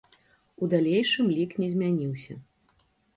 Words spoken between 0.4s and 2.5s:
У далейшым лік не змяніўся.